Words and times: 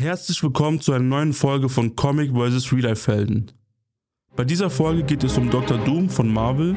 Herzlich 0.00 0.40
willkommen 0.44 0.80
zu 0.80 0.92
einer 0.92 1.02
neuen 1.02 1.32
Folge 1.32 1.68
von 1.68 1.96
Comic 1.96 2.30
vs. 2.30 2.72
Real 2.72 2.82
Life 2.82 3.10
Helden. 3.10 3.50
Bei 4.36 4.44
dieser 4.44 4.70
Folge 4.70 5.02
geht 5.02 5.24
es 5.24 5.36
um 5.36 5.50
Dr. 5.50 5.76
Doom 5.78 6.08
von 6.08 6.32
Marvel 6.32 6.76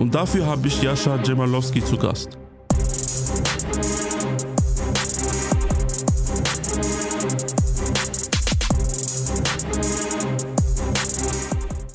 und 0.00 0.12
dafür 0.12 0.44
habe 0.46 0.66
ich 0.66 0.82
Jascha 0.82 1.22
Jemalowski 1.22 1.84
zu 1.84 1.96
Gast. 1.96 2.36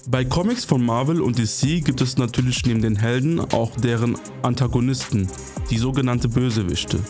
Bei 0.07 0.23
Comics 0.23 0.64
von 0.64 0.82
Marvel 0.86 1.20
und 1.20 1.38
DC 1.38 1.84
gibt 1.84 2.00
es 2.00 2.18
natürlich 2.18 2.66
neben 2.66 2.82
den 2.82 2.95
Helden 2.95 3.41
auch 3.52 3.75
deren 3.75 4.16
Antagonisten, 4.43 5.27
die 5.70 5.77
sogenannte 5.77 6.29
Bösewichte. 6.29 7.02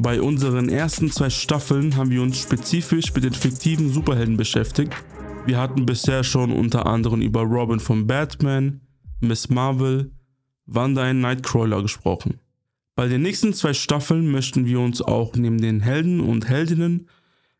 Bei 0.00 0.22
unseren 0.22 0.68
ersten 0.68 1.10
zwei 1.10 1.28
Staffeln 1.28 1.96
haben 1.96 2.12
wir 2.12 2.22
uns 2.22 2.38
spezifisch 2.38 3.12
mit 3.12 3.24
den 3.24 3.32
fiktiven 3.32 3.92
Superhelden 3.92 4.36
beschäftigt. 4.36 4.94
Wir 5.44 5.58
hatten 5.58 5.86
bisher 5.86 6.22
schon 6.22 6.52
unter 6.52 6.86
anderem 6.86 7.20
über 7.20 7.42
Robin 7.42 7.80
von 7.80 8.06
Batman, 8.06 8.80
Miss 9.20 9.48
Marvel, 9.48 10.12
Wanda 10.66 11.10
in 11.10 11.20
Nightcrawler 11.20 11.82
gesprochen. 11.82 12.38
Bei 12.94 13.08
den 13.08 13.22
nächsten 13.22 13.52
zwei 13.54 13.74
Staffeln 13.74 14.30
möchten 14.30 14.66
wir 14.66 14.78
uns 14.78 15.02
auch 15.02 15.34
neben 15.34 15.60
den 15.60 15.80
Helden 15.80 16.20
und 16.20 16.48
Heldinnen 16.48 17.08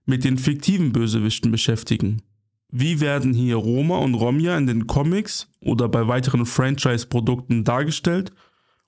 mit 0.06 0.22
den 0.22 0.38
fiktiven 0.38 0.92
Bösewichten 0.92 1.50
beschäftigen. 1.50 2.22
Wie 2.70 3.00
werden 3.00 3.32
hier 3.32 3.56
Roma 3.56 3.98
und 3.98 4.14
Romja 4.14 4.56
in 4.56 4.68
den 4.68 4.86
Comics 4.86 5.50
oder 5.60 5.88
bei 5.88 6.06
weiteren 6.06 6.46
Franchise-Produkten 6.46 7.64
dargestellt 7.64 8.30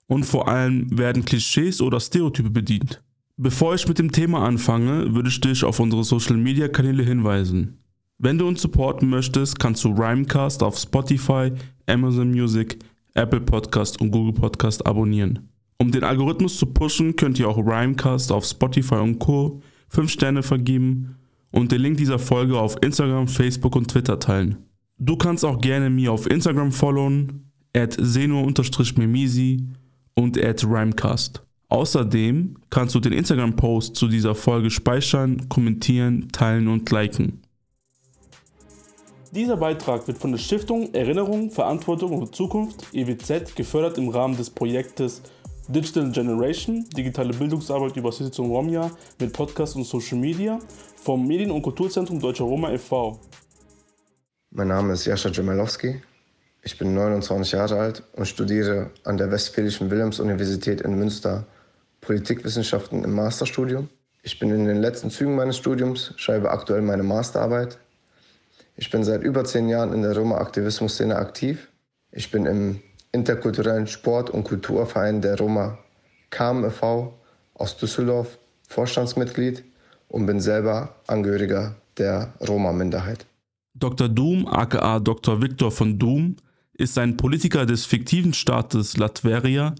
und 0.06 0.22
vor 0.22 0.46
allem 0.46 0.96
werden 0.96 1.24
Klischees 1.24 1.80
oder 1.80 1.98
Stereotype 1.98 2.50
bedient? 2.50 3.02
Bevor 3.42 3.74
ich 3.74 3.88
mit 3.88 3.98
dem 3.98 4.12
Thema 4.12 4.44
anfange, 4.44 5.14
würde 5.14 5.30
ich 5.30 5.40
dich 5.40 5.64
auf 5.64 5.80
unsere 5.80 6.04
Social 6.04 6.36
Media 6.36 6.68
Kanäle 6.68 7.02
hinweisen. 7.02 7.78
Wenn 8.18 8.36
du 8.36 8.46
uns 8.46 8.60
supporten 8.60 9.08
möchtest, 9.08 9.58
kannst 9.58 9.82
du 9.82 9.94
Rhymecast 9.94 10.62
auf 10.62 10.76
Spotify, 10.76 11.50
Amazon 11.86 12.32
Music, 12.32 12.78
Apple 13.14 13.40
Podcast 13.40 13.98
und 13.98 14.10
Google 14.10 14.34
Podcast 14.34 14.86
abonnieren. 14.86 15.48
Um 15.78 15.90
den 15.90 16.04
Algorithmus 16.04 16.58
zu 16.58 16.66
pushen, 16.66 17.16
könnt 17.16 17.38
ihr 17.38 17.48
auch 17.48 17.56
Rhymecast 17.56 18.30
auf 18.30 18.44
Spotify 18.44 18.96
und 18.96 19.18
Co. 19.20 19.62
5 19.88 20.10
Sterne 20.10 20.42
vergeben 20.42 21.16
und 21.50 21.72
den 21.72 21.80
Link 21.80 21.96
dieser 21.96 22.18
Folge 22.18 22.60
auf 22.60 22.76
Instagram, 22.82 23.26
Facebook 23.26 23.74
und 23.74 23.88
Twitter 23.88 24.18
teilen. 24.18 24.58
Du 24.98 25.16
kannst 25.16 25.46
auch 25.46 25.62
gerne 25.62 25.88
mir 25.88 26.12
auf 26.12 26.30
Instagram 26.30 26.72
followen, 26.72 27.50
at 27.74 27.96
seno-memisi 27.98 29.66
und 30.12 30.36
at 30.38 30.62
Rhymecast. 30.62 31.42
Außerdem 31.70 32.56
kannst 32.68 32.96
du 32.96 33.00
den 33.00 33.12
Instagram-Post 33.12 33.94
zu 33.94 34.08
dieser 34.08 34.34
Folge 34.34 34.70
speichern, 34.70 35.48
kommentieren, 35.48 36.28
teilen 36.32 36.66
und 36.66 36.90
liken. 36.90 37.42
Dieser 39.30 39.56
Beitrag 39.56 40.08
wird 40.08 40.18
von 40.18 40.32
der 40.32 40.38
Stiftung 40.38 40.92
Erinnerung, 40.92 41.52
Verantwortung 41.52 42.18
und 42.18 42.34
Zukunft 42.34 42.92
EWZ 42.92 43.54
gefördert 43.54 43.98
im 43.98 44.08
Rahmen 44.08 44.36
des 44.36 44.50
Projektes 44.50 45.22
Digital 45.68 46.10
Generation, 46.10 46.84
digitale 46.96 47.32
Bildungsarbeit 47.32 47.96
über 47.96 48.10
Sitzung 48.10 48.50
Romja 48.50 48.90
mit 49.20 49.32
Podcast 49.32 49.76
und 49.76 49.84
Social 49.84 50.18
Media 50.18 50.58
vom 50.96 51.24
Medien- 51.24 51.52
und 51.52 51.62
Kulturzentrum 51.62 52.18
Deutscher 52.18 52.42
Roma 52.42 52.72
e.V. 52.72 53.20
Mein 54.50 54.66
Name 54.66 54.94
ist 54.94 55.04
Jascha 55.04 55.30
Djemalowski. 55.30 56.02
Ich 56.62 56.76
bin 56.76 56.94
29 56.94 57.52
Jahre 57.52 57.78
alt 57.78 58.02
und 58.14 58.26
studiere 58.26 58.90
an 59.04 59.16
der 59.16 59.30
Westfälischen 59.30 59.88
Wilhelms-Universität 59.88 60.80
in 60.80 60.98
Münster 60.98 61.46
Politikwissenschaften 62.00 63.04
im 63.04 63.14
Masterstudium. 63.14 63.88
Ich 64.22 64.38
bin 64.38 64.50
in 64.50 64.66
den 64.66 64.78
letzten 64.78 65.10
Zügen 65.10 65.34
meines 65.34 65.56
Studiums, 65.56 66.12
schreibe 66.16 66.50
aktuell 66.50 66.82
meine 66.82 67.02
Masterarbeit. 67.02 67.78
Ich 68.76 68.90
bin 68.90 69.04
seit 69.04 69.22
über 69.22 69.44
zehn 69.44 69.68
Jahren 69.68 69.92
in 69.92 70.02
der 70.02 70.16
Roma-Aktivismus-Szene 70.16 71.16
aktiv. 71.16 71.68
Ich 72.12 72.30
bin 72.30 72.46
im 72.46 72.80
interkulturellen 73.12 73.86
Sport- 73.86 74.30
und 74.30 74.44
Kulturverein 74.44 75.20
der 75.20 75.38
Roma 75.38 75.78
KAM 76.30 76.64
e.V. 76.64 77.18
aus 77.54 77.76
Düsseldorf 77.76 78.38
Vorstandsmitglied 78.68 79.64
und 80.08 80.26
bin 80.26 80.40
selber 80.40 80.94
Angehöriger 81.06 81.74
der 81.98 82.32
Roma-Minderheit. 82.46 83.26
Dr. 83.74 84.08
Doom, 84.08 84.46
aka 84.46 85.00
Dr. 85.00 85.42
Viktor 85.42 85.70
von 85.70 85.98
Doom, 85.98 86.36
ist 86.74 86.98
ein 86.98 87.16
Politiker 87.16 87.66
des 87.66 87.84
fiktiven 87.84 88.32
Staates 88.32 88.96
Latveria, 88.96 89.74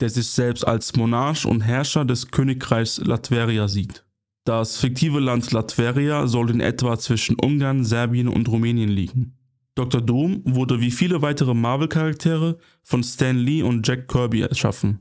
der 0.00 0.10
sich 0.10 0.28
selbst 0.28 0.66
als 0.66 0.96
Monarch 0.96 1.44
und 1.46 1.60
Herrscher 1.60 2.04
des 2.04 2.30
Königreichs 2.30 2.98
Latveria 2.98 3.68
sieht. 3.68 4.04
Das 4.44 4.76
fiktive 4.76 5.20
Land 5.20 5.52
Latveria 5.52 6.26
soll 6.26 6.50
in 6.50 6.60
etwa 6.60 6.98
zwischen 6.98 7.36
Ungarn, 7.36 7.84
Serbien 7.84 8.28
und 8.28 8.48
Rumänien 8.48 8.90
liegen. 8.90 9.36
Dr. 9.74 10.00
Doom 10.00 10.42
wurde 10.44 10.80
wie 10.80 10.90
viele 10.90 11.22
weitere 11.22 11.54
Marvel-Charaktere 11.54 12.58
von 12.82 13.02
Stan 13.02 13.36
Lee 13.36 13.62
und 13.62 13.86
Jack 13.86 14.08
Kirby 14.08 14.42
erschaffen. 14.42 15.00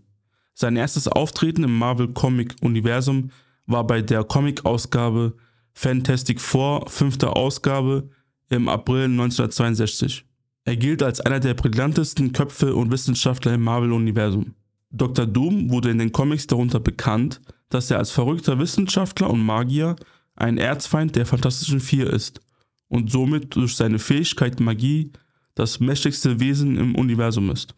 Sein 0.53 0.75
erstes 0.75 1.07
Auftreten 1.07 1.63
im 1.63 1.77
Marvel-Comic-Universum 1.77 3.31
war 3.65 3.85
bei 3.85 4.01
der 4.01 4.23
Comic-Ausgabe 4.23 5.35
Fantastic 5.73 6.39
Four, 6.39 6.89
fünfte 6.89 7.35
Ausgabe, 7.35 8.09
im 8.49 8.67
April 8.69 9.05
1962. 9.05 10.25
Er 10.65 10.75
gilt 10.75 11.01
als 11.01 11.21
einer 11.21 11.39
der 11.39 11.53
brillantesten 11.53 12.33
Köpfe 12.33 12.75
und 12.75 12.91
Wissenschaftler 12.91 13.53
im 13.53 13.63
Marvel-Universum. 13.63 14.53
Dr. 14.91 15.25
Doom 15.25 15.69
wurde 15.69 15.89
in 15.89 15.97
den 15.97 16.11
Comics 16.11 16.47
darunter 16.47 16.79
bekannt, 16.79 17.41
dass 17.69 17.89
er 17.89 17.97
als 17.97 18.11
verrückter 18.11 18.59
Wissenschaftler 18.59 19.29
und 19.29 19.43
Magier 19.43 19.95
ein 20.35 20.57
Erzfeind 20.57 21.15
der 21.15 21.25
Fantastischen 21.25 21.79
Vier 21.79 22.09
ist 22.09 22.41
und 22.87 23.11
somit 23.11 23.55
durch 23.55 23.75
seine 23.75 23.99
Fähigkeit 23.99 24.59
Magie 24.59 25.11
das 25.55 25.79
mächtigste 25.79 26.39
Wesen 26.39 26.77
im 26.77 26.95
Universum 26.95 27.49
ist. 27.51 27.73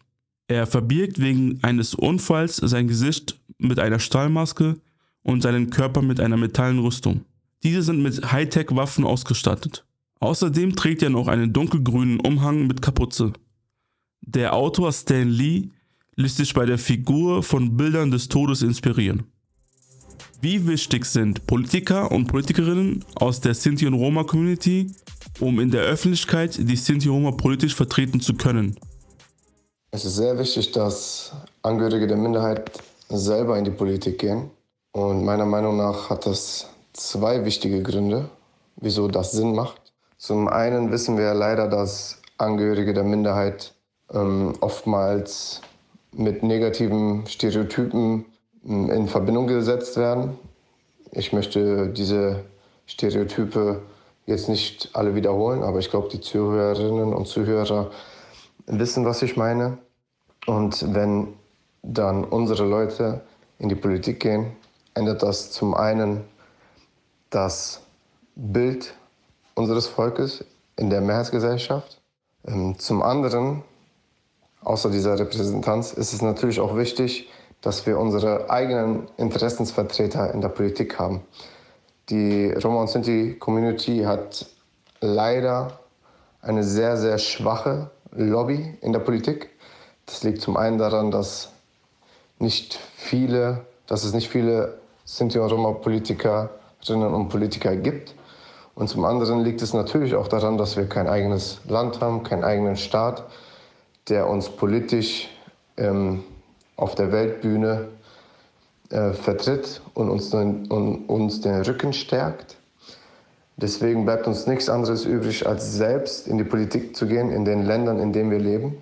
Er 0.48 0.66
verbirgt 0.66 1.20
wegen 1.20 1.58
eines 1.62 1.94
Unfalls 1.94 2.56
sein 2.56 2.88
Gesicht 2.88 3.40
mit 3.58 3.78
einer 3.78 3.98
Stahlmaske 3.98 4.76
und 5.22 5.42
seinen 5.42 5.70
Körper 5.70 6.02
mit 6.02 6.20
einer 6.20 6.36
metallenen 6.36 6.84
Rüstung. 6.84 7.24
Diese 7.62 7.82
sind 7.82 8.02
mit 8.02 8.30
Hightech-Waffen 8.30 9.04
ausgestattet. 9.04 9.86
Außerdem 10.20 10.76
trägt 10.76 11.02
er 11.02 11.10
noch 11.10 11.28
einen 11.28 11.52
dunkelgrünen 11.52 12.20
Umhang 12.20 12.66
mit 12.66 12.82
Kapuze. 12.82 13.32
Der 14.20 14.54
Autor 14.54 14.92
Stan 14.92 15.28
Lee 15.28 15.70
ließ 16.16 16.36
sich 16.36 16.54
bei 16.54 16.66
der 16.66 16.78
Figur 16.78 17.42
von 17.42 17.76
Bildern 17.76 18.10
des 18.10 18.28
Todes 18.28 18.62
inspirieren. 18.62 19.24
Wie 20.40 20.66
wichtig 20.66 21.06
sind 21.06 21.46
Politiker 21.46 22.12
und 22.12 22.26
Politikerinnen 22.26 23.04
aus 23.14 23.40
der 23.40 23.54
Sinti- 23.54 23.86
und 23.86 23.94
Roma-Community, 23.94 24.90
um 25.40 25.58
in 25.58 25.70
der 25.70 25.82
Öffentlichkeit 25.84 26.58
die 26.58 26.76
Sinti 26.76 27.08
und 27.08 27.14
Roma 27.16 27.30
politisch 27.30 27.74
vertreten 27.74 28.20
zu 28.20 28.34
können? 28.34 28.76
Es 29.90 30.04
ist 30.04 30.16
sehr 30.16 30.38
wichtig, 30.38 30.72
dass 30.72 31.32
Angehörige 31.62 32.06
der 32.06 32.16
Minderheit 32.16 32.70
selber 33.08 33.56
in 33.56 33.64
die 33.64 33.70
Politik 33.70 34.18
gehen. 34.18 34.50
Und 34.92 35.24
meiner 35.24 35.46
Meinung 35.46 35.76
nach 35.76 36.10
hat 36.10 36.26
das 36.26 36.68
zwei 36.92 37.44
wichtige 37.44 37.82
Gründe, 37.82 38.28
wieso 38.76 39.08
das 39.08 39.32
Sinn 39.32 39.54
macht. 39.54 39.80
Zum 40.18 40.48
einen 40.48 40.90
wissen 40.90 41.16
wir 41.16 41.32
leider, 41.34 41.68
dass 41.68 42.20
Angehörige 42.38 42.92
der 42.92 43.04
Minderheit 43.04 43.72
ähm, 44.12 44.52
oftmals 44.60 45.60
mit 46.16 46.42
negativen 46.42 47.26
Stereotypen 47.26 48.26
hm, 48.64 48.90
in 48.90 49.08
Verbindung 49.08 49.46
gesetzt 49.46 49.96
werden. 49.96 50.38
Ich 51.12 51.32
möchte 51.32 51.88
diese 51.88 52.44
Stereotype 52.86 53.82
jetzt 54.26 54.48
nicht 54.48 54.90
alle 54.94 55.14
wiederholen, 55.14 55.62
aber 55.62 55.78
ich 55.78 55.90
glaube, 55.90 56.08
die 56.08 56.20
Zuhörerinnen 56.20 57.12
und 57.12 57.26
Zuhörer 57.26 57.90
wissen, 58.66 59.04
was 59.04 59.22
ich 59.22 59.36
meine. 59.36 59.78
Und 60.46 60.94
wenn 60.94 61.34
dann 61.82 62.24
unsere 62.24 62.64
Leute 62.64 63.20
in 63.58 63.68
die 63.68 63.74
Politik 63.74 64.20
gehen, 64.20 64.52
ändert 64.94 65.22
das 65.22 65.50
zum 65.50 65.74
einen 65.74 66.24
das 67.30 67.82
Bild 68.36 68.94
unseres 69.54 69.86
Volkes 69.86 70.44
in 70.76 70.90
der 70.90 71.00
Mehrheitsgesellschaft. 71.00 72.00
Ähm, 72.46 72.78
zum 72.78 73.02
anderen 73.02 73.62
außer 74.64 74.90
dieser 74.90 75.18
Repräsentanz 75.18 75.92
ist 75.92 76.12
es 76.12 76.22
natürlich 76.22 76.60
auch 76.60 76.76
wichtig, 76.76 77.30
dass 77.60 77.86
wir 77.86 77.98
unsere 77.98 78.50
eigenen 78.50 79.08
Interessensvertreter 79.16 80.34
in 80.34 80.40
der 80.40 80.48
Politik 80.48 80.98
haben. 80.98 81.22
Die 82.10 82.50
Roma 82.52 82.82
und 82.82 82.90
Sinti 82.90 83.36
Community 83.38 84.02
hat 84.02 84.46
leider 85.00 85.78
eine 86.42 86.62
sehr, 86.62 86.96
sehr 86.96 87.18
schwache 87.18 87.90
Lobby 88.12 88.76
in 88.82 88.92
der 88.92 89.00
Politik. 89.00 89.50
Das 90.04 90.22
liegt 90.22 90.42
zum 90.42 90.56
einen 90.58 90.76
daran, 90.76 91.10
dass, 91.10 91.50
nicht 92.38 92.78
viele, 92.96 93.64
dass 93.86 94.04
es 94.04 94.12
nicht 94.12 94.28
viele 94.28 94.78
Sinti 95.04 95.38
und 95.38 95.50
Roma 95.50 95.72
Politikerinnen 95.72 97.14
und 97.14 97.28
Politiker 97.28 97.76
gibt. 97.76 98.14
Und 98.74 98.88
zum 98.88 99.04
anderen 99.04 99.40
liegt 99.40 99.62
es 99.62 99.72
natürlich 99.72 100.14
auch 100.14 100.28
daran, 100.28 100.58
dass 100.58 100.76
wir 100.76 100.86
kein 100.86 101.06
eigenes 101.06 101.60
Land 101.66 102.00
haben, 102.00 102.22
keinen 102.24 102.44
eigenen 102.44 102.76
Staat 102.76 103.24
der 104.08 104.28
uns 104.28 104.48
politisch 104.48 105.28
ähm, 105.76 106.24
auf 106.76 106.94
der 106.94 107.12
Weltbühne 107.12 107.88
äh, 108.90 109.12
vertritt 109.12 109.80
und 109.94 110.10
uns, 110.10 110.30
den, 110.30 110.66
und 110.66 111.06
uns 111.06 111.40
den 111.40 111.62
Rücken 111.62 111.92
stärkt. 111.92 112.56
Deswegen 113.56 114.04
bleibt 114.04 114.26
uns 114.26 114.46
nichts 114.46 114.68
anderes 114.68 115.04
übrig, 115.04 115.46
als 115.46 115.74
selbst 115.74 116.26
in 116.26 116.38
die 116.38 116.44
Politik 116.44 116.96
zu 116.96 117.06
gehen, 117.06 117.30
in 117.30 117.44
den 117.44 117.64
Ländern, 117.64 118.00
in 118.00 118.12
denen 118.12 118.30
wir 118.30 118.40
leben, 118.40 118.76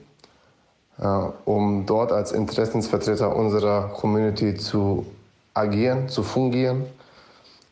äh, 0.98 1.06
um 1.44 1.84
dort 1.86 2.10
als 2.10 2.32
Interessensvertreter 2.32 3.36
unserer 3.36 3.88
Community 3.88 4.54
zu 4.54 5.06
agieren, 5.54 6.08
zu 6.08 6.22
fungieren 6.22 6.84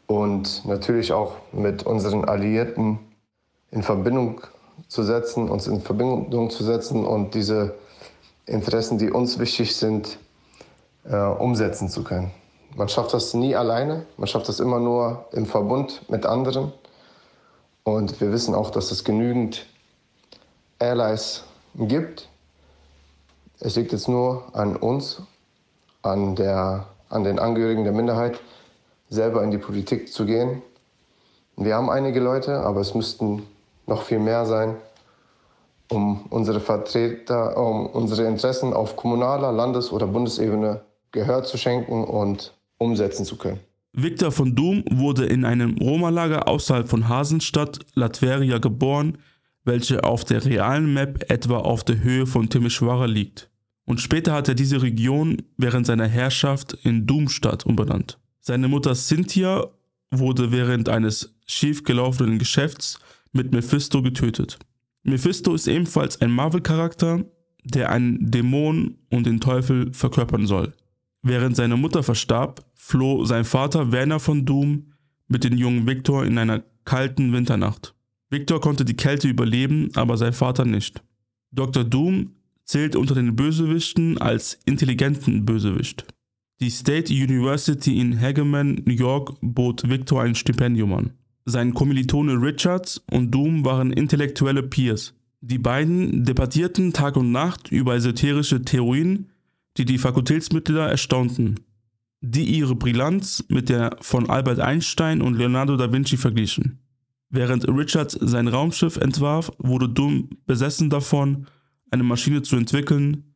und 0.07 0.67
natürlich 0.67 1.13
auch 1.13 1.37
mit 1.53 1.85
unseren 1.85 2.25
Alliierten 2.27 2.99
in 3.71 3.83
Verbindung 3.83 4.43
zu 4.89 5.03
setzen, 5.03 5.49
uns 5.49 5.67
in 5.67 5.81
Verbindung 5.81 6.51
zu 6.51 6.65
setzen 6.65 7.07
und 7.07 7.35
diese 7.35 7.75
Interessen, 8.47 8.99
die 8.99 9.11
uns 9.11 9.39
wichtig 9.39 9.77
sind, 9.77 10.19
äh, 11.05 11.17
umsetzen 11.17 11.89
zu 11.89 12.05
können. 12.05 12.31
Man 12.77 12.89
schafft 12.89 13.15
das 13.15 13.35
nie 13.35 13.57
alleine, 13.57 14.07
man 14.17 14.27
schafft 14.27 14.49
das 14.49 14.61
immer 14.61 14.79
nur 14.79 15.27
im 15.33 15.47
Verbund 15.47 16.09
mit 16.09 16.25
anderen. 16.27 16.73
Und 17.83 18.21
wir 18.21 18.33
wissen 18.33 18.55
auch, 18.55 18.71
dass 18.71 18.91
es 18.91 19.05
genügend 19.05 19.67
Allies 20.79 21.45
gibt. 21.75 22.29
Es 23.59 23.77
liegt 23.77 23.93
jetzt 23.93 24.09
nur 24.09 24.45
an 24.55 24.77
uns, 24.77 25.23
an, 26.03 26.37
der, 26.37 26.87
an 27.09 27.25
den 27.25 27.39
Angehörigen 27.39 27.85
der 27.85 27.93
Minderheit, 27.93 28.41
selber 29.09 29.43
in 29.43 29.51
die 29.51 29.59
Politik 29.59 30.13
zu 30.13 30.25
gehen. 30.25 30.63
Wir 31.57 31.75
haben 31.75 31.91
einige 31.91 32.21
Leute, 32.21 32.61
aber 32.61 32.81
es 32.81 32.95
müssten 32.95 33.47
noch 33.87 34.03
viel 34.03 34.19
mehr 34.19 34.47
sein, 34.47 34.77
um 35.91 36.27
unsere 36.31 36.61
Vertreter, 36.61 37.57
um 37.57 37.87
unsere 37.87 38.27
Interessen 38.27 38.73
auf 38.73 38.97
kommunaler, 38.97 39.53
Landes- 39.53 39.93
oder 39.93 40.07
Bundesebene 40.07 40.83
Gehör 41.13 41.43
zu 41.43 41.59
schenken 41.59 42.05
und 42.05 42.55
umsetzen 42.79 43.25
zu 43.25 43.37
können. 43.37 43.61
Victor 43.93 44.31
von 44.31 44.55
Doom 44.55 44.85
wurde 44.89 45.27
in 45.27 45.45
einem 45.45 45.77
Roma-Lager 45.79 46.47
außerhalb 46.47 46.89
von 46.89 47.09
Hasenstadt, 47.09 47.81
Latveria 47.95 48.59
geboren, 48.59 49.19
welche 49.65 50.05
auf 50.05 50.25
der 50.25 50.45
realen 50.45 50.95
Map 50.95 51.31
etwa 51.31 51.59
auf 51.59 51.83
der 51.83 52.01
Höhe 52.01 52.27
von 52.27 52.49
Timișoara 52.49 53.07
liegt. 53.07 53.51
Und 53.85 54.01
später 54.01 54.33
hat 54.33 54.49
er 54.49 54.55
diese 54.55 54.83
Region 54.83 55.43
während 55.57 55.87
seiner 55.87 56.07
Herrschaft 56.07 56.75
in 56.85 57.07
Doomstadt 57.07 57.67
umbenannt. 57.67 58.19
Seine 58.39 58.69
Mutter 58.69 58.95
Cynthia 58.95 59.67
wurde 60.13 60.53
während 60.53 60.89
eines 60.89 61.35
schiefgelaufenen 61.47 62.39
Geschäfts 62.39 63.01
mit 63.33 63.53
Mephisto 63.53 64.03
getötet. 64.03 64.59
Mephisto 65.03 65.55
ist 65.55 65.67
ebenfalls 65.67 66.21
ein 66.21 66.31
Marvel-Charakter, 66.31 67.25
der 67.65 67.91
einen 67.91 68.31
Dämon 68.31 68.99
und 69.11 69.27
den 69.27 69.41
Teufel 69.41 69.93
verkörpern 69.93 70.47
soll. 70.47 70.73
Während 71.23 71.57
seine 71.57 71.77
Mutter 71.77 72.03
verstarb, 72.03 72.65
floh 72.75 73.25
sein 73.25 73.45
Vater 73.45 73.93
Werner 73.93 74.21
von 74.21 74.45
Doom 74.45 74.93
mit 75.29 75.45
dem 75.45 75.57
jungen 75.57 75.87
Victor 75.87 76.25
in 76.25 76.39
einer 76.39 76.63
kalten 76.85 77.33
Winternacht. 77.33 77.95
Victor 78.31 78.61
konnte 78.61 78.85
die 78.85 78.97
Kälte 78.97 79.29
überleben, 79.29 79.91
aber 79.95 80.17
sein 80.17 80.33
Vater 80.33 80.65
nicht. 80.65 81.03
Dr. 81.53 81.85
Doom 81.85 82.33
zählt 82.65 82.97
unter 82.97 83.15
den 83.15 83.37
Bösewichten 83.37 84.19
als 84.19 84.59
intelligenten 84.65 85.45
Bösewicht. 85.45 86.07
Die 86.61 86.71
State 86.71 87.13
University 87.13 88.01
in 88.01 88.21
Hageman, 88.21 88.83
New 88.85 88.95
York, 88.95 89.35
bot 89.41 89.89
Victor 89.89 90.23
ein 90.23 90.35
Stipendium 90.35 90.93
an. 90.93 91.11
Sein 91.47 91.75
Kommilitone 91.75 92.35
Richards 92.35 93.03
und 93.11 93.31
Doom 93.31 93.65
waren 93.65 93.93
intellektuelle 93.93 94.63
Peers. 94.63 95.15
Die 95.41 95.59
beiden 95.59 96.25
debattierten 96.25 96.93
Tag 96.93 97.17
und 97.17 97.33
Nacht 97.33 97.73
über 97.73 97.95
esoterische 97.95 98.63
Theorien, 98.63 99.31
die 99.79 99.87
die 99.87 99.99
Fakultätsmitglieder 99.99 100.87
erstaunten, 100.87 101.61
die 102.21 102.45
ihre 102.45 102.75
Brillanz 102.75 103.45
mit 103.49 103.71
der 103.71 103.97
von 104.03 104.29
Albert 104.29 104.61
Einstein 104.61 105.23
und 105.23 105.35
Leonardo 105.35 105.77
da 105.77 105.91
Vinci 105.91 106.19
verglichen. 106.19 106.79
Während 107.31 107.67
Richards 107.69 108.19
sein 108.21 108.49
Raumschiff 108.49 108.97
entwarf, 108.97 109.51
wurde 109.59 109.89
Doom 109.89 110.29
besessen 110.47 110.91
davon, 110.91 111.47
eine 111.91 112.03
Maschine 112.03 112.43
zu 112.43 112.57
entwickeln, 112.57 113.35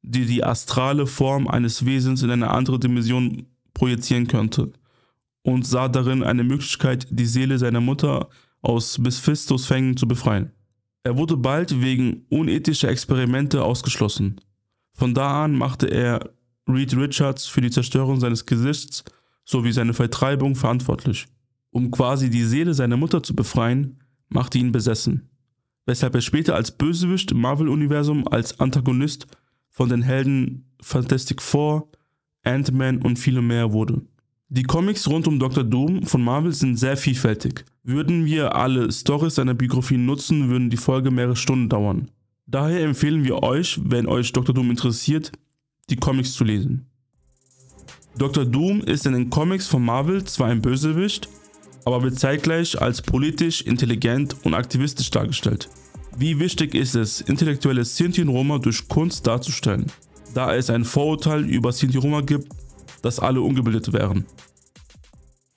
die 0.00 0.24
die 0.24 0.42
astrale 0.42 1.06
Form 1.06 1.48
eines 1.48 1.84
Wesens 1.84 2.22
in 2.22 2.30
eine 2.30 2.50
andere 2.50 2.78
Dimension 2.78 3.46
projizieren 3.74 4.26
könnte 4.26 4.72
und 5.42 5.66
sah 5.66 5.88
darin 5.88 6.22
eine 6.22 6.44
Möglichkeit, 6.44 7.06
die 7.10 7.26
Seele 7.26 7.58
seiner 7.58 7.80
Mutter 7.80 8.28
aus 8.60 8.98
Mephistos 8.98 9.66
Fängen 9.66 9.96
zu 9.96 10.06
befreien. 10.06 10.52
Er 11.04 11.16
wurde 11.16 11.36
bald 11.36 11.80
wegen 11.82 12.26
unethischer 12.28 12.88
Experimente 12.88 13.64
ausgeschlossen. 13.64 14.40
Von 14.94 15.14
da 15.14 15.44
an 15.44 15.54
machte 15.54 15.88
er 15.88 16.30
Reed 16.68 16.96
Richards 16.96 17.46
für 17.46 17.60
die 17.60 17.70
Zerstörung 17.70 18.20
seines 18.20 18.46
Gesichts 18.46 19.04
sowie 19.44 19.72
seine 19.72 19.94
Vertreibung 19.94 20.54
verantwortlich. 20.54 21.26
Um 21.70 21.90
quasi 21.90 22.30
die 22.30 22.44
Seele 22.44 22.74
seiner 22.74 22.96
Mutter 22.96 23.22
zu 23.22 23.34
befreien, 23.34 23.98
machte 24.28 24.58
ihn 24.58 24.70
besessen, 24.70 25.30
weshalb 25.86 26.14
er 26.14 26.20
später 26.20 26.54
als 26.54 26.70
Bösewicht 26.70 27.32
im 27.32 27.40
Marvel-Universum 27.40 28.28
als 28.28 28.60
Antagonist 28.60 29.26
von 29.70 29.88
den 29.88 30.02
Helden 30.02 30.70
Fantastic 30.80 31.42
Four, 31.42 31.90
Ant-Man 32.44 33.02
und 33.02 33.18
viele 33.18 33.42
mehr 33.42 33.72
wurde. 33.72 34.02
Die 34.54 34.64
Comics 34.64 35.08
rund 35.08 35.26
um 35.26 35.38
Dr. 35.38 35.64
Doom 35.64 36.02
von 36.02 36.22
Marvel 36.22 36.52
sind 36.52 36.76
sehr 36.76 36.98
vielfältig. 36.98 37.64
Würden 37.84 38.26
wir 38.26 38.54
alle 38.54 38.92
Stories 38.92 39.36
seiner 39.36 39.54
Biografie 39.54 39.96
nutzen, 39.96 40.50
würden 40.50 40.68
die 40.68 40.76
Folge 40.76 41.10
mehrere 41.10 41.36
Stunden 41.36 41.70
dauern. 41.70 42.10
Daher 42.46 42.84
empfehlen 42.84 43.24
wir 43.24 43.42
euch, 43.42 43.80
wenn 43.82 44.06
euch 44.06 44.30
Dr. 44.30 44.54
Doom 44.54 44.68
interessiert, 44.70 45.32
die 45.88 45.96
Comics 45.96 46.34
zu 46.34 46.44
lesen. 46.44 46.84
Dr. 48.18 48.44
Doom 48.44 48.82
ist 48.82 49.06
in 49.06 49.14
den 49.14 49.30
Comics 49.30 49.68
von 49.68 49.82
Marvel 49.82 50.22
zwar 50.24 50.48
ein 50.48 50.60
Bösewicht, 50.60 51.30
aber 51.86 52.02
wird 52.02 52.18
zeitgleich 52.18 52.78
als 52.78 53.00
politisch, 53.00 53.62
intelligent 53.62 54.36
und 54.44 54.52
aktivistisch 54.52 55.10
dargestellt. 55.10 55.70
Wie 56.18 56.38
wichtig 56.38 56.74
ist 56.74 56.94
es, 56.94 57.22
intellektuelle 57.22 57.86
Sinti 57.86 58.20
und 58.20 58.28
Roma 58.28 58.58
durch 58.58 58.86
Kunst 58.86 59.26
darzustellen, 59.26 59.86
da 60.34 60.54
es 60.54 60.68
ein 60.68 60.84
Vorurteil 60.84 61.48
über 61.48 61.72
Sinti 61.72 61.96
Roma 61.96 62.20
gibt, 62.20 62.48
dass 63.02 63.20
alle 63.20 63.40
ungebildet 63.40 63.92
wären. 63.92 64.26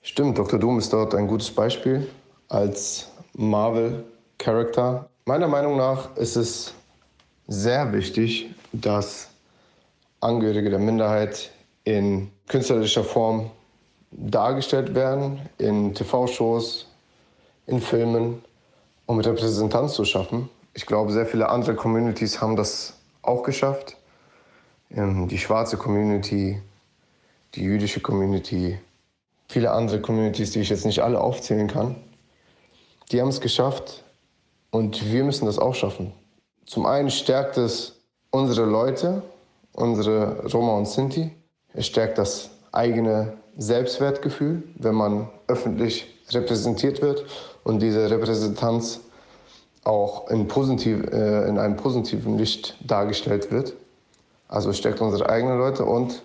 Stimmt, 0.02 0.38
Dr. 0.38 0.58
Doom 0.58 0.78
ist 0.78 0.92
dort 0.92 1.14
ein 1.14 1.26
gutes 1.26 1.50
Beispiel 1.50 2.06
als 2.48 3.08
Marvel-Charakter. 3.34 5.08
Meiner 5.24 5.48
Meinung 5.48 5.76
nach 5.76 6.16
ist 6.16 6.36
es 6.36 6.74
sehr 7.48 7.92
wichtig, 7.92 8.54
dass 8.72 9.28
Angehörige 10.20 10.70
der 10.70 10.78
Minderheit 10.78 11.50
in 11.84 12.30
künstlerischer 12.48 13.04
Form 13.04 13.50
dargestellt 14.10 14.94
werden, 14.94 15.40
in 15.58 15.94
TV-Shows, 15.94 16.86
in 17.66 17.80
Filmen, 17.80 18.42
um 19.06 19.20
Repräsentanz 19.20 19.94
zu 19.94 20.04
schaffen. 20.04 20.48
Ich 20.74 20.86
glaube, 20.86 21.12
sehr 21.12 21.26
viele 21.26 21.48
andere 21.48 21.74
Communities 21.74 22.40
haben 22.40 22.56
das 22.56 22.94
auch 23.22 23.42
geschafft. 23.42 23.96
Ähm, 24.90 25.28
die 25.28 25.38
schwarze 25.38 25.76
Community, 25.76 26.60
die 27.56 27.62
jüdische 27.62 28.00
Community, 28.00 28.78
viele 29.48 29.70
andere 29.72 30.00
Communities, 30.00 30.52
die 30.52 30.60
ich 30.60 30.68
jetzt 30.68 30.86
nicht 30.86 31.02
alle 31.02 31.20
aufzählen 31.20 31.68
kann, 31.68 31.96
die 33.10 33.20
haben 33.20 33.28
es 33.28 33.40
geschafft 33.40 34.04
und 34.70 35.10
wir 35.12 35.24
müssen 35.24 35.46
das 35.46 35.58
auch 35.58 35.74
schaffen. 35.74 36.12
Zum 36.66 36.86
einen 36.86 37.10
stärkt 37.10 37.56
es 37.56 37.96
unsere 38.30 38.66
Leute, 38.66 39.22
unsere 39.72 40.46
Roma 40.52 40.76
und 40.76 40.86
Sinti. 40.86 41.30
Es 41.72 41.86
stärkt 41.86 42.18
das 42.18 42.50
eigene 42.72 43.34
Selbstwertgefühl, 43.56 44.62
wenn 44.76 44.94
man 44.94 45.28
öffentlich 45.46 46.06
repräsentiert 46.30 47.00
wird 47.00 47.24
und 47.64 47.80
diese 47.80 48.10
Repräsentanz 48.10 49.00
auch 49.84 50.28
in, 50.28 50.48
positiv, 50.48 51.04
äh, 51.12 51.48
in 51.48 51.58
einem 51.58 51.76
positiven 51.76 52.36
Licht 52.36 52.76
dargestellt 52.80 53.52
wird. 53.52 53.74
Also 54.48 54.72
stärkt 54.72 55.00
unsere 55.00 55.28
eigenen 55.28 55.58
Leute 55.58 55.84
und 55.84 56.22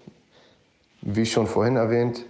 wie 1.01 1.25
schon 1.25 1.47
vorhin 1.47 1.75
erwähnt, 1.75 2.25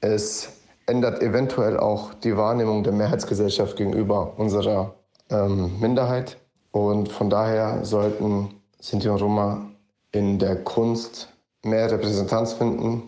es 0.00 0.52
ändert 0.86 1.22
eventuell 1.22 1.76
auch 1.78 2.14
die 2.14 2.36
Wahrnehmung 2.36 2.84
der 2.84 2.92
Mehrheitsgesellschaft 2.92 3.76
gegenüber 3.76 4.38
unserer 4.38 4.94
ähm, 5.30 5.78
Minderheit. 5.80 6.38
Und 6.70 7.10
von 7.10 7.30
daher 7.30 7.84
sollten 7.84 8.50
Sinti 8.80 9.08
und 9.08 9.20
Roma 9.20 9.66
in 10.12 10.38
der 10.38 10.56
Kunst 10.56 11.32
mehr 11.64 11.90
Repräsentanz 11.90 12.52
finden 12.52 13.02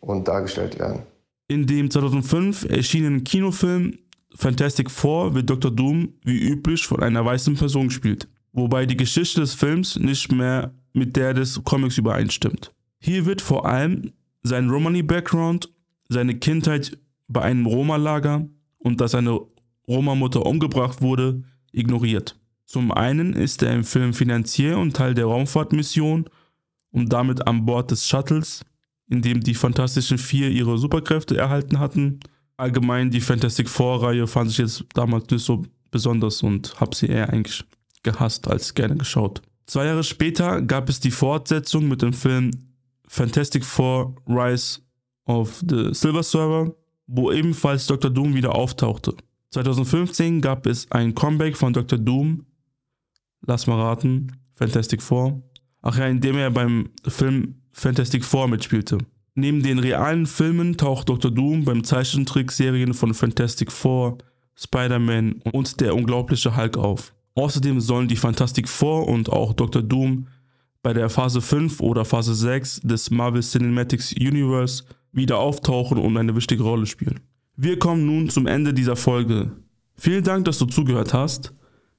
und 0.00 0.28
dargestellt 0.28 0.78
werden. 0.78 1.02
In 1.48 1.66
dem 1.66 1.90
2005 1.90 2.68
erschienenen 2.68 3.24
Kinofilm 3.24 3.98
Fantastic 4.34 4.90
Four 4.90 5.34
wird 5.34 5.48
Dr. 5.48 5.70
Doom 5.70 6.12
wie 6.22 6.38
üblich 6.38 6.86
von 6.86 7.02
einer 7.02 7.24
weißen 7.24 7.56
Person 7.56 7.88
gespielt, 7.88 8.28
wobei 8.52 8.84
die 8.84 8.96
Geschichte 8.96 9.40
des 9.40 9.54
Films 9.54 9.96
nicht 9.96 10.30
mehr 10.30 10.72
mit 10.92 11.16
der 11.16 11.32
des 11.32 11.62
Comics 11.64 11.96
übereinstimmt. 11.96 12.72
Hier 12.98 13.26
wird 13.26 13.40
vor 13.40 13.66
allem 13.66 14.12
sein 14.42 14.70
Romani-Background, 14.70 15.70
seine 16.08 16.38
Kindheit 16.38 16.98
bei 17.28 17.42
einem 17.42 17.66
Roma-Lager 17.66 18.48
und 18.78 19.00
dass 19.00 19.12
seine 19.12 19.40
Roma-Mutter 19.86 20.44
umgebracht 20.44 21.00
wurde, 21.00 21.42
ignoriert. 21.72 22.38
Zum 22.64 22.92
einen 22.92 23.32
ist 23.32 23.62
er 23.62 23.74
im 23.74 23.84
Film 23.84 24.12
Finanzier 24.12 24.78
und 24.78 24.94
Teil 24.94 25.14
der 25.14 25.26
Raumfahrtmission 25.26 26.28
und 26.90 27.12
damit 27.12 27.46
an 27.46 27.64
Bord 27.64 27.90
des 27.90 28.06
Shuttles, 28.06 28.64
in 29.08 29.22
dem 29.22 29.40
die 29.40 29.54
Fantastischen 29.54 30.18
Vier 30.18 30.50
ihre 30.50 30.78
Superkräfte 30.78 31.36
erhalten 31.36 31.78
hatten. 31.78 32.20
allgemein 32.56 33.10
die 33.10 33.20
Fantastic 33.20 33.68
Four-Reihe 33.68 34.26
fand 34.26 34.50
ich 34.50 34.58
jetzt 34.58 34.84
damals 34.94 35.30
nicht 35.30 35.44
so 35.44 35.62
besonders 35.90 36.42
und 36.42 36.78
habe 36.80 36.94
sie 36.94 37.06
eher 37.06 37.30
eigentlich 37.30 37.64
gehasst 38.02 38.48
als 38.48 38.74
gerne 38.74 38.96
geschaut. 38.96 39.42
Zwei 39.66 39.86
Jahre 39.86 40.04
später 40.04 40.60
gab 40.62 40.88
es 40.88 41.00
die 41.00 41.10
Fortsetzung 41.10 41.88
mit 41.88 42.02
dem 42.02 42.12
Film 42.12 42.50
Fantastic 43.08 43.64
Four 43.64 44.14
Rise 44.26 44.80
of 45.24 45.62
the 45.68 45.92
Silver 45.92 46.22
Server, 46.22 46.74
wo 47.06 47.32
ebenfalls 47.32 47.86
Dr. 47.86 48.10
Doom 48.10 48.34
wieder 48.34 48.54
auftauchte. 48.54 49.14
2015 49.50 50.40
gab 50.40 50.66
es 50.66 50.90
ein 50.90 51.14
Comeback 51.14 51.56
von 51.56 51.72
Dr. 51.72 51.98
Doom, 51.98 52.44
lass 53.46 53.66
mal 53.66 53.80
raten, 53.80 54.32
Fantastic 54.54 55.02
Four. 55.02 55.42
Ach 55.82 55.96
ja, 55.96 56.06
in 56.06 56.20
dem 56.20 56.36
er 56.36 56.50
beim 56.50 56.90
Film 57.06 57.62
Fantastic 57.72 58.24
Four 58.24 58.48
mitspielte. 58.48 58.98
Neben 59.34 59.62
den 59.62 59.78
realen 59.78 60.26
Filmen 60.26 60.76
taucht 60.76 61.08
Dr. 61.08 61.30
Doom 61.30 61.64
beim 61.64 61.84
Zeichentrickserien 61.84 62.92
von 62.92 63.14
Fantastic 63.14 63.70
Four, 63.70 64.18
Spider-Man 64.56 65.42
und 65.52 65.80
der 65.80 65.94
unglaubliche 65.94 66.56
Hulk 66.56 66.76
auf. 66.76 67.14
Außerdem 67.36 67.80
sollen 67.80 68.08
die 68.08 68.16
Fantastic 68.16 68.68
Four 68.68 69.06
und 69.06 69.30
auch 69.30 69.52
Dr. 69.52 69.82
Doom 69.82 70.26
bei 70.82 70.92
der 70.92 71.10
Phase 71.10 71.40
5 71.40 71.80
oder 71.80 72.04
Phase 72.04 72.34
6 72.34 72.80
des 72.82 73.10
Marvel 73.10 73.42
Cinematics 73.42 74.12
Universe 74.12 74.84
wieder 75.12 75.38
auftauchen 75.38 75.98
und 75.98 76.16
eine 76.16 76.34
wichtige 76.36 76.62
Rolle 76.62 76.86
spielen. 76.86 77.20
Wir 77.56 77.78
kommen 77.78 78.06
nun 78.06 78.28
zum 78.30 78.46
Ende 78.46 78.72
dieser 78.72 78.96
Folge. 78.96 79.50
Vielen 79.96 80.22
Dank, 80.22 80.44
dass 80.44 80.58
du 80.58 80.66
zugehört 80.66 81.12
hast. 81.12 81.52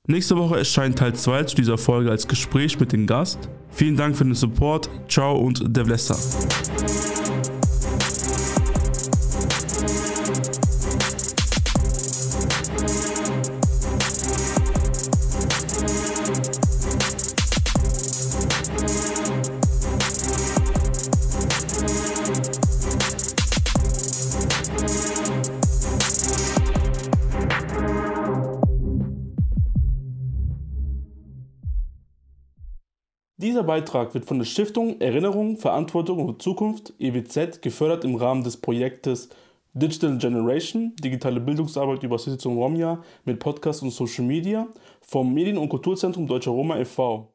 Nächste 0.08 0.38
Woche 0.38 0.58
erscheint 0.58 0.98
Teil 0.98 1.14
2 1.14 1.44
zu 1.44 1.56
dieser 1.56 1.78
Folge 1.78 2.10
als 2.10 2.28
Gespräch 2.28 2.80
mit 2.80 2.94
dem 2.94 3.06
Gast. 3.06 3.50
Vielen 3.70 3.98
Dank 3.98 4.16
für 4.16 4.24
den 4.24 4.34
Support. 4.34 4.90
Ciao 5.08 5.38
und 5.38 5.64
Devlessa. 5.76 6.18
Dieser 33.42 33.64
Beitrag 33.64 34.14
wird 34.14 34.26
von 34.26 34.38
der 34.38 34.44
Stiftung 34.44 35.00
Erinnerung, 35.00 35.56
Verantwortung 35.56 36.26
und 36.26 36.42
Zukunft 36.42 36.92
EWZ 37.00 37.62
gefördert 37.62 38.04
im 38.04 38.16
Rahmen 38.16 38.44
des 38.44 38.58
Projektes 38.58 39.30
Digital 39.74 40.18
Generation, 40.18 40.94
digitale 41.02 41.40
Bildungsarbeit 41.40 42.04
über 42.04 42.20
Sitzung 42.20 42.58
Romja 42.58 43.02
mit 43.24 43.40
Podcast 43.40 43.82
und 43.82 43.92
Social 43.92 44.26
Media 44.26 44.68
vom 45.00 45.34
Medien- 45.34 45.58
und 45.58 45.70
Kulturzentrum 45.70 46.28
Deutscher 46.28 46.52
Roma 46.52 46.80
e.V. 46.80 47.32